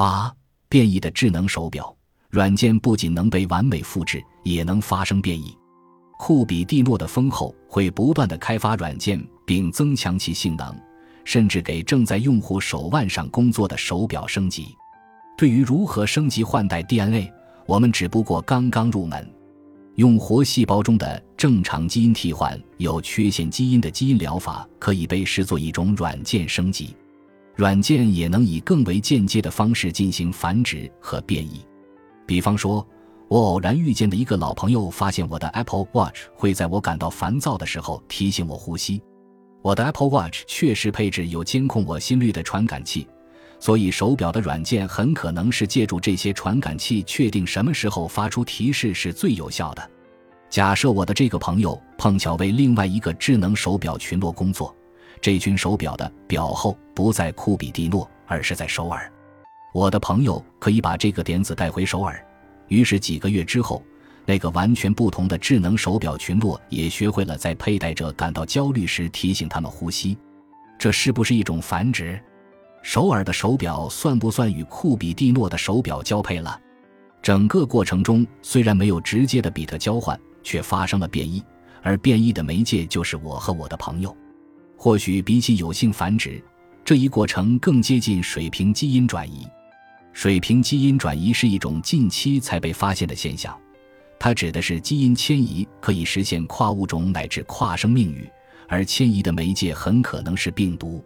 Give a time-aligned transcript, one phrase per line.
[0.00, 0.34] 八、
[0.70, 1.94] 变异的智能手表
[2.30, 5.54] 软件不仅能被完美复制，也能发生变异。
[6.18, 10.74] 库比蒂诺的丰厚会不断的开发软件，并增强其性能，
[11.22, 14.74] 甚至给正在用户手腕上工作的手表升级。
[15.36, 17.30] 对于如何升级换代 DNA，
[17.66, 19.30] 我们只不过刚刚入门。
[19.96, 26.96] 用活细胞中的正常基因替换有缺陷基因的基因疗法，可以被视作一种软件升级。
[27.60, 31.60] 软件也能以更为间接的方式进行繁殖和变异。
[32.26, 32.88] 比方说，
[33.28, 39.02] 我偶然遇见的一个老朋友发现我的 Apple Watch 会在我感到烦躁的时候提醒我呼吸。
[39.60, 43.06] 我的 Apple Watch 确实配置有监控我心率的传感器。
[43.58, 49.90] 所以，手表的软件很可能是借助这些传感器，确定什么时候发出提示是最有效的。
[50.48, 54.74] 假设我的这个朋友碰巧为另外一个智能手表群落工作，
[55.20, 59.10] 这群手表的表后不在库比蒂诺，而是在首尔。
[59.72, 62.24] 我的朋友可以把这个点子带回首尔，
[62.68, 63.82] 于是几个月之后，
[64.24, 70.16] 那个完全不同的智能手表群落也学会了在佩戴者感到焦虑时提醒他们呼吸。
[70.78, 72.18] 这是不是一种繁殖？
[72.82, 76.58] 首尔的手表算不算与库比蒂诺的手表交配了？
[77.22, 81.44] 整个过程中虽然没有直接的比特交换，却发生了变异，
[81.82, 84.16] 而变异的媒介就是我和我的朋友。
[84.82, 86.42] 或许比起有性繁殖，
[86.82, 89.46] 这一过程更接近水平基因转移。
[90.14, 93.54] 水平基因转移是一种近期才被发现的现象，
[94.18, 98.26] 它指的是基因迁移可以实现跨物种乃至跨生命域，
[98.68, 101.04] 而迁移的媒介很可能是病毒。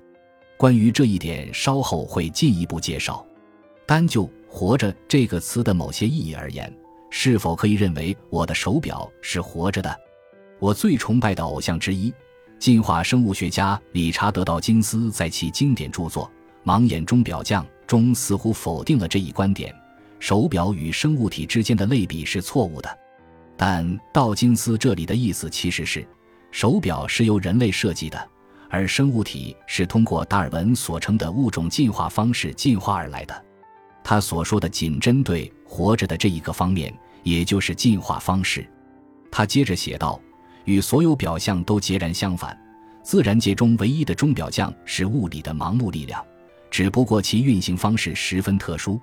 [0.57, 3.27] 关于这一点，稍后会进一步介绍。
[3.87, 6.73] 单就“活着”这个词的某些意义而言，
[7.11, 9.99] 是否可以认为我的手表是活着的？
[10.61, 12.15] 我最崇拜的偶像之一，
[12.59, 16.31] 进化生物学家理查德·道金斯在其经典著作
[16.69, 19.75] 《盲眼钟表匠》中似乎否定了这一观点：
[20.19, 22.99] 手表与生物体之间的类比是错误的。
[23.57, 26.07] 但道金斯这里的意思其实是，
[26.51, 28.31] 手表是由人类设计的。
[28.71, 33.45] 而生物体是通过达尔文所称的物种进化方式进化而来的，
[34.03, 38.69] 他所说的仅针对活着的这一个方面，也就是进化方式。
[39.31, 40.21] 他接着写道
[40.65, 42.59] ：“与所有表象都截然相反，
[43.03, 46.25] 自然界中唯一的钟表匠是物理的盲目力量，
[46.71, 49.01] 只不过其运行方式十分特殊。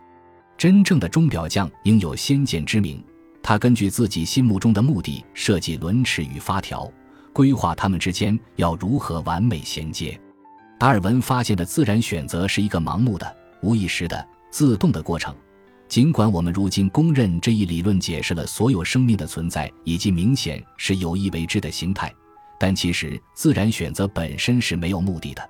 [0.58, 3.04] 真正的钟表匠应有先见之明，
[3.42, 6.92] 他根据自己心目中的目的设计轮尺与发条。”
[7.34, 10.20] 规划它们之间要如何完美衔接。
[10.78, 15.34] 达尔文发现的自然选择是一个盲目的、无意识的、自动的过程。
[15.92, 22.10] 尽管我们如今公认这一理论解释了所有生命的存在以及明显是有意为之的形态，
[22.58, 25.50] 但其实自然选择本身是没有目的的。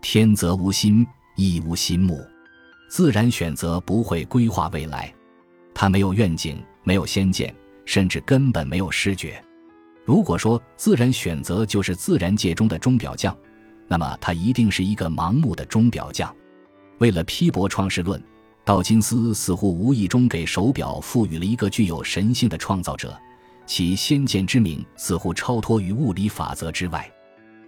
[0.00, 1.06] 天则无心，
[1.36, 2.18] 亦无心目。
[2.88, 5.12] 自然选择不会规划未来，
[5.74, 9.38] 它没有愿景，没有先见，甚至根本没有视觉。
[10.06, 13.36] 如果说自然选择就是自然界中的钟表匠，
[13.86, 16.34] 那么他一定是一个盲目的钟表匠。
[17.00, 18.18] 为了批驳创世论，
[18.64, 23.14] 道金斯似乎无意中给手表赋予了一个具有神性的创造者，
[23.66, 27.10] 其先见之明似乎超脱于物理法则之外。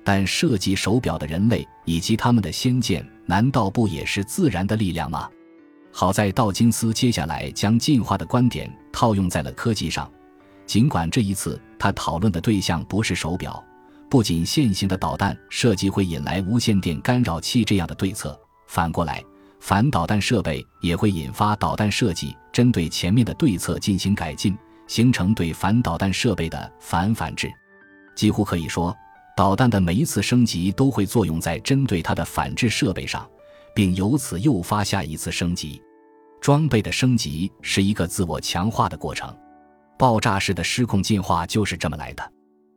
[0.03, 5.29] 但设计手表的人类以及他们的先见，难道不也是自然的力量吗？
[5.93, 10.11] 好在道金斯接下来将进化的观点套用在了科技上。
[10.65, 13.63] 尽管这一次他讨论的对象不是手表，
[14.09, 19.23] 不仅现行的导弹设计会引来无线电干扰器这样的对策，反过来，
[19.67, 24.57] 反导弹设备也会引发导弹设计针对前面的对策进行改进，
[24.87, 27.53] 形成对反导弹设备的反反制。
[28.15, 28.97] 几乎可以说，
[29.37, 33.29] 导弹的每一次升级都会作用在针对它的反制设备上，
[33.75, 35.83] 并由此诱发下一次升级。
[36.41, 39.37] 装备的升级是一个自我强化的过程。
[39.99, 42.23] 爆炸式的失控进化就是这么来的。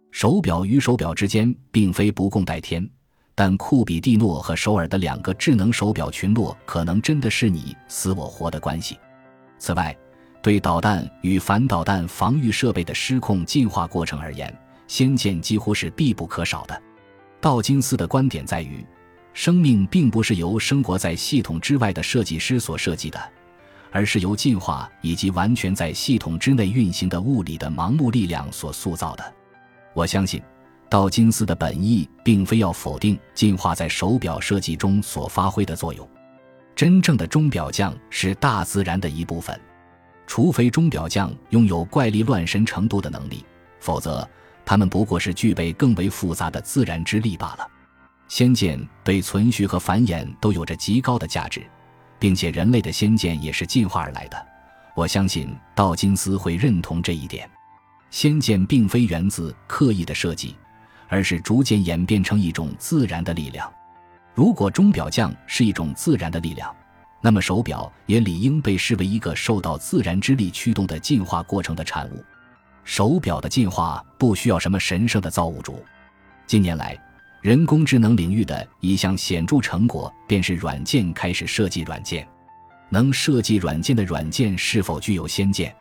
[0.10, 2.90] 手表与手表之间并非不共戴天，
[3.40, 9.00] 但库比蒂诺和首尔的两个智能手表群落可能真的是你死我活的关系。
[9.58, 9.96] 此外，
[10.42, 14.54] 对导弹与反导弹防御设备的失控进化过程而言，
[14.90, 16.82] 先见几乎是必不可少的。
[17.40, 18.86] 道金斯的观点在于，
[19.32, 23.18] 生命并不是由生活在系统之外的设计师所设计的。
[23.90, 29.34] 而是由进化以及完全在系统之内运行的物理的盲目力量所塑造的。
[29.94, 30.42] 我相信，
[30.90, 36.08] 道金斯的本意并非要否定进化在手表设计中所发挥的作用。
[36.76, 39.60] 真正的钟表匠是大自然的一部分，
[40.26, 43.46] 除非钟表匠拥有怪力乱神程度的能力，
[43.80, 44.28] 否则
[44.66, 47.68] 他们不过是具备更为复杂的自然之力罢了。
[48.28, 51.62] 先见对存续和繁衍都有着极高的价值。
[52.20, 54.46] 并且人类的先见也是进化而来的。
[54.94, 57.50] 我相信道金斯会认同这一点。
[58.12, 60.56] 先见并非源自刻意的设计，
[61.10, 63.70] 而是逐渐演变成一种自然的力量。
[64.34, 66.74] 如果钟表匠是一种自然的力量，
[67.20, 72.24] 那么手表也理应被视为一个受到自然之力驱动的进化过程的产物。
[72.86, 75.84] 手表的进化不需要什么神圣的造物主。
[76.48, 76.98] 近年来，
[77.42, 82.26] 人工智能领域的一项显著成果便是软件开始设计软件。
[82.90, 85.76] 能设计软件的软件是否具有先见？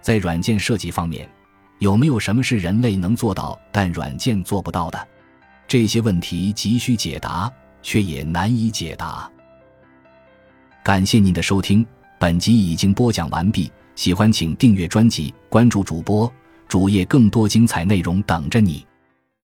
[0.00, 1.28] 在软件设计方面，
[1.78, 5.08] 有没有什么是人类能做到但软件做不到的？
[5.68, 7.52] 这些问题急需解答，
[7.82, 9.30] 却也难以解答。
[10.82, 11.84] 感谢您的收听，
[12.18, 13.70] 本集已经播讲完毕。
[13.94, 16.30] 喜欢请订阅专辑，关注主播
[16.68, 18.86] 主页，更多精彩内容等着你。